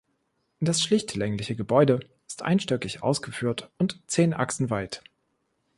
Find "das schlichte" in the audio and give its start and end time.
0.59-1.19